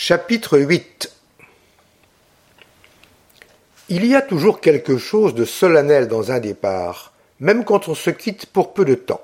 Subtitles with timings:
[0.00, 1.12] Chapitre 8
[3.88, 8.10] Il y a toujours quelque chose de solennel dans un départ, même quand on se
[8.10, 9.22] quitte pour peu de temps.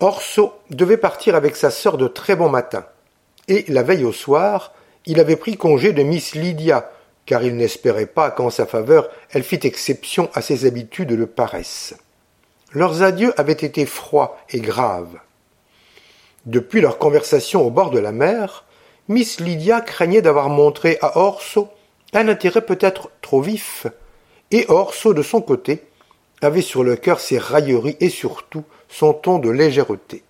[0.00, 2.86] Orso devait partir avec sa sœur de très bon matin,
[3.48, 4.72] et la veille au soir,
[5.04, 6.90] il avait pris congé de Miss Lydia,
[7.26, 11.94] car il n'espérait pas qu'en sa faveur elle fît exception à ses habitudes de paresse.
[12.72, 15.18] Leurs adieux avaient été froids et graves.
[16.46, 18.64] Depuis leur conversation au bord de la mer,
[19.08, 21.68] Miss Lydia craignait d'avoir montré à Orso
[22.12, 23.86] un intérêt peut-être trop vif,
[24.50, 25.84] et Orso, de son côté,
[26.40, 30.22] avait sur le cœur ses railleries et surtout son ton de légèreté.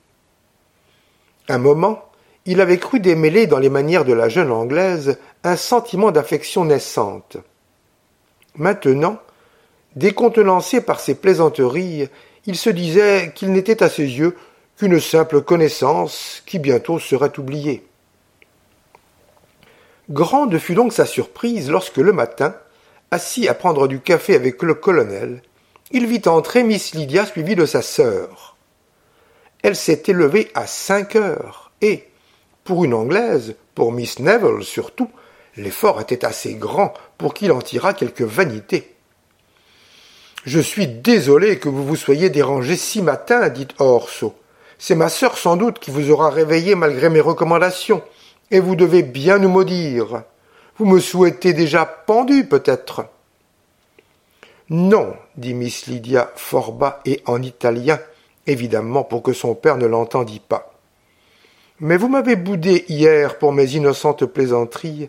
[1.49, 2.05] Un moment,
[2.45, 7.37] il avait cru démêler dans les manières de la jeune Anglaise un sentiment d'affection naissante.
[8.57, 9.19] Maintenant,
[9.97, 12.09] décontenancé par ses plaisanteries,
[12.47, 14.37] il se disait qu'il n'était à ses yeux
[14.77, 17.85] qu'une simple connaissance qui bientôt serait oubliée.
[20.09, 22.55] Grande fut donc sa surprise lorsque le matin,
[23.11, 25.43] assis à prendre du café avec le colonel,
[25.91, 28.57] il vit entrer Miss Lydia suivie de sa sœur.
[29.63, 32.07] Elle s'était levée à cinq heures, et,
[32.63, 35.11] pour une Anglaise, pour Miss Neville surtout,
[35.57, 38.95] l'effort était assez grand pour qu'il en tirât quelque vanité.
[40.45, 44.37] Je suis désolé que vous vous soyez dérangé si matin, dit Orso.
[44.79, 48.03] C'est ma sœur sans doute qui vous aura réveillé malgré mes recommandations
[48.51, 50.23] et vous devez bien nous maudire.
[50.79, 53.07] Vous me souhaitez déjà pendu, peut-être.
[54.69, 57.99] Non, dit Miss Lydia fort bas et en italien,
[58.47, 60.73] évidemment pour que son père ne l'entendît pas.
[61.81, 65.09] Mais vous m'avez boudé hier pour mes innocentes plaisanteries,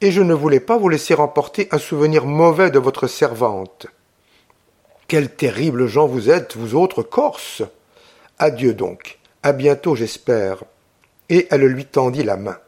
[0.00, 3.86] et je ne voulais pas vous laisser emporter un souvenir mauvais de votre servante.
[5.08, 7.62] Quels terribles gens vous êtes, vous autres Corses.
[8.38, 9.18] Adieu donc.
[9.42, 10.64] À bientôt, j'espère.
[11.28, 12.58] Et elle lui tendit la main.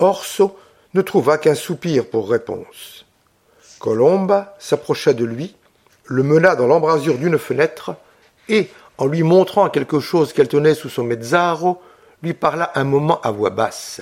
[0.00, 0.58] Orso
[0.94, 3.06] ne trouva qu'un soupir pour réponse.
[3.78, 5.54] Colomba s'approcha de lui,
[6.04, 7.94] le mena dans l'embrasure d'une fenêtre,
[8.48, 8.68] et,
[8.98, 11.80] en lui montrant quelque chose qu'elle tenait sous son mezzaro,
[12.22, 14.00] lui parla un moment à voix basse.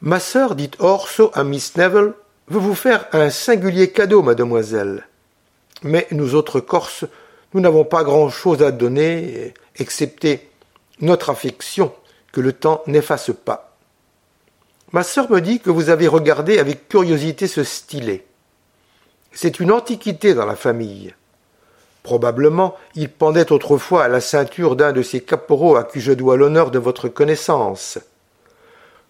[0.00, 2.12] Ma sœur, dit Orso à Miss Neville,
[2.48, 5.06] veut vous faire un singulier cadeau, mademoiselle.
[5.82, 7.04] Mais nous autres Corses,
[7.54, 10.48] nous n'avons pas grand-chose à donner, excepté
[11.00, 11.92] notre affection
[12.32, 13.65] que le temps n'efface pas.
[14.92, 18.24] Ma sœur me dit que vous avez regardé avec curiosité ce stylet.
[19.32, 21.14] C'est une antiquité dans la famille.
[22.04, 26.36] Probablement, il pendait autrefois à la ceinture d'un de ces caporaux à qui je dois
[26.36, 27.98] l'honneur de votre connaissance.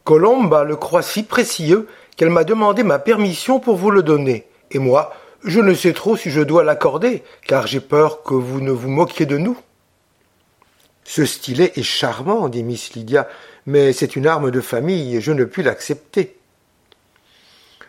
[0.05, 4.79] Colomba le croit si précieux qu'elle m'a demandé ma permission pour vous le donner, et
[4.79, 5.13] moi,
[5.45, 8.89] je ne sais trop si je dois l'accorder, car j'ai peur que vous ne vous
[8.89, 9.59] moquiez de nous.
[11.09, 13.29] Ce stylet est charmant, dit Miss Lydia,
[13.65, 16.37] mais c'est une arme de famille et je ne puis l'accepter.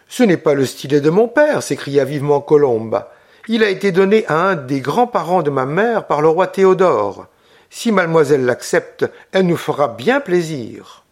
[0.08, 3.12] Ce n'est pas le stylet de mon père, s'écria vivement Colomba.
[3.48, 7.26] Il a été donné à un des grands-parents de ma mère par le roi Théodore.
[7.72, 11.04] Si mademoiselle l'accepte, elle nous fera bien plaisir.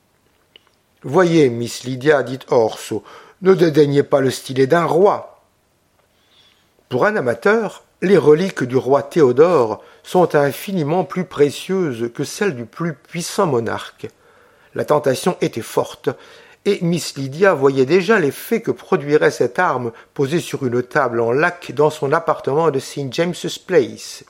[1.02, 3.04] Voyez, Miss Lydia, dit Orso,
[3.42, 5.42] ne dédaignez pas le stylet d'un roi.
[6.88, 12.66] Pour un amateur, les reliques du roi Théodore sont infiniment plus précieuses que celles du
[12.66, 14.08] plus puissant monarque.
[14.74, 16.10] La tentation était forte,
[16.66, 21.32] et Miss Lydia voyait déjà l'effet que produirait cette arme posée sur une table en
[21.32, 23.14] lac dans son appartement de St.
[23.14, 24.26] James's Place.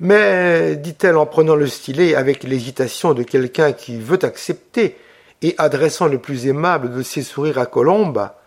[0.00, 4.96] Mais, dit-elle en prenant le stylet avec l'hésitation de quelqu'un qui veut accepter,
[5.42, 8.40] et adressant le plus aimable de ses sourires à Colomba,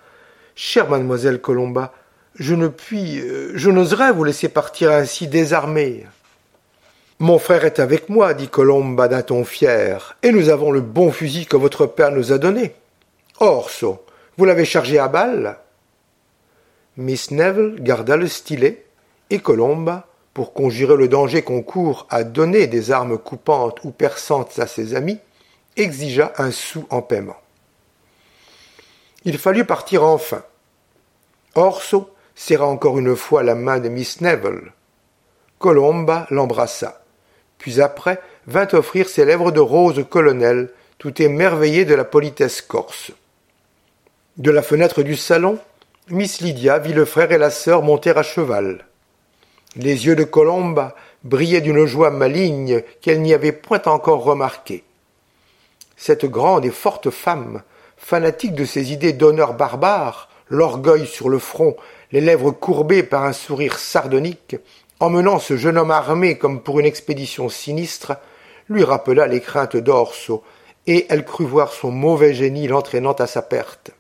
[0.56, 1.94] Chère mademoiselle Colomba,
[2.40, 6.06] je ne puis, euh, je n'oserais vous laisser partir ainsi désarmé.
[7.20, 11.12] Mon frère est avec moi, dit Colomba d'un ton fier, et nous avons le bon
[11.12, 12.76] fusil que votre père nous a donné.
[13.40, 14.06] Orso,
[14.38, 15.58] vous l'avez chargé à balles
[16.96, 18.86] Miss Neville garda le stylet,
[19.30, 24.60] et Colomba, pour conjurer le danger qu'on court à donner des armes coupantes ou perçantes
[24.60, 25.18] à ses amis,
[25.76, 27.38] exigea un sou en paiement.
[29.26, 30.44] Il fallut partir enfin.
[31.56, 34.72] Orso serra encore une fois la main de Miss Neville.
[35.58, 37.02] Colomba l'embrassa,
[37.58, 40.70] puis après vint offrir ses lèvres de rose au colonel,
[41.00, 43.12] tout émerveillé de la politesse corse.
[44.38, 45.58] De la fenêtre du salon,
[46.10, 48.86] Miss Lydia vit le frère et la sœur monter à cheval.
[49.76, 54.84] Les yeux de Colomba brillaient d'une joie maligne qu'elle n'y avait point encore remarquée.
[55.98, 57.64] Cette grande et forte femme,
[57.98, 61.76] fanatique de ses idées d'honneur barbare, l'orgueil sur le front,
[62.12, 64.56] les lèvres courbées par un sourire sardonique,
[65.00, 68.14] emmenant ce jeune homme armé comme pour une expédition sinistre,
[68.70, 70.44] lui rappela les craintes d'Orso,
[70.88, 73.92] et elle crut voir son mauvais génie l'entraînant à sa perte.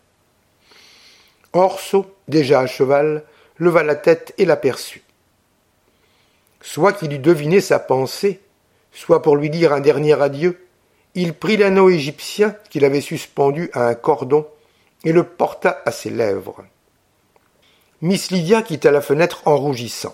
[1.54, 3.24] Orso, déjà à cheval,
[3.58, 5.04] leva la tête et l'aperçut.
[6.62, 8.42] Soit qu'il eût deviné sa pensée,
[8.92, 10.66] soit pour lui dire un dernier adieu,
[11.16, 14.46] il prit l'anneau égyptien qu'il avait suspendu à un cordon
[15.08, 16.66] et le porta à ses lèvres.
[18.02, 20.14] Miss Lydia quitta la fenêtre en rougissant.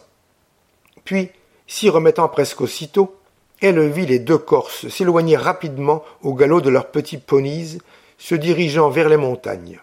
[1.04, 1.32] Puis,
[1.66, 3.16] s'y remettant presque aussitôt,
[3.60, 7.80] elle vit les deux Corses s'éloigner rapidement au galop de leurs petits ponies,
[8.20, 9.80] se dirigeant vers les montagnes.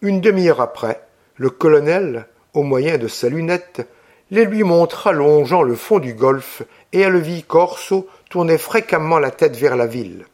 [0.00, 1.00] Une demi-heure après,
[1.34, 3.84] le colonel, au moyen de sa lunette,
[4.30, 6.62] les lui montra longeant le fond du golfe,
[6.92, 10.26] et elle vit Corso tourner fréquemment la tête vers la ville.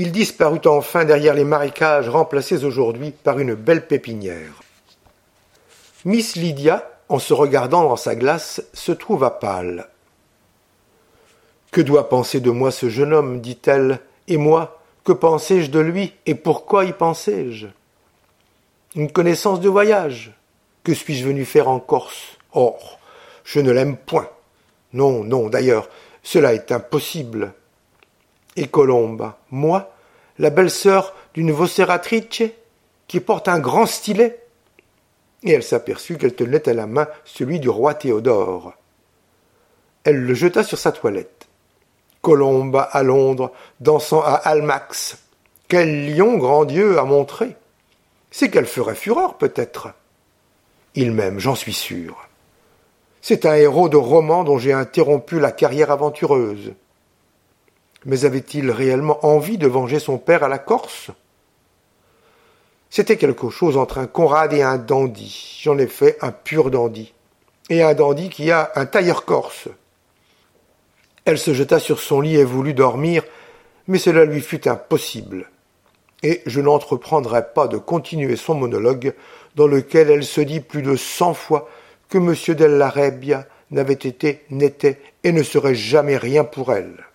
[0.00, 4.62] Il disparut enfin derrière les marécages remplacés aujourd'hui par une belle pépinière.
[6.06, 9.90] Miss Lydia, en se regardant dans sa glace, se trouva pâle.
[11.70, 13.42] Que doit penser de moi ce jeune homme?
[13.42, 17.66] dit-elle, et moi, que pensais-je de lui, et pourquoi y pensais-je?
[18.94, 20.32] Une connaissance de voyage.
[20.82, 22.38] Que suis-je venu faire en Corse?
[22.54, 22.98] Or,
[23.44, 24.30] je ne l'aime point.
[24.94, 25.90] Non, non, d'ailleurs,
[26.22, 27.52] cela est impossible.
[28.56, 29.92] Et Colomba, moi,
[30.38, 32.42] la belle-sœur d'une voceratrice,
[33.06, 34.44] qui porte un grand stylet
[35.42, 38.72] Et elle s'aperçut qu'elle tenait à la main celui du roi Théodore.
[40.04, 41.48] Elle le jeta sur sa toilette.
[42.22, 45.18] Colomba à Londres, dansant à Almax.
[45.68, 47.56] Quel lion, grand Dieu, a montré
[48.30, 49.88] C'est qu'elle ferait fureur, peut-être.
[50.94, 52.28] Il m'aime, j'en suis sûr.
[53.22, 56.74] C'est un héros de roman dont j'ai interrompu la carrière aventureuse.
[58.04, 61.10] Mais avait-il réellement envie de venger son père à la Corse?
[62.92, 65.60] C'était quelque chose entre un Conrad et un dandy.
[65.62, 67.14] J'en ai fait un pur dandy.
[67.68, 69.68] Et un dandy qui a un tailleur corse.
[71.24, 73.22] Elle se jeta sur son lit et voulut dormir,
[73.86, 75.48] mais cela lui fut impossible.
[76.24, 79.14] Et je n'entreprendrai pas de continuer son monologue,
[79.54, 81.68] dans lequel elle se dit plus de cent fois
[82.08, 82.34] que M.
[82.56, 87.06] Della Rebbia n'avait été, n'était et ne serait jamais rien pour elle.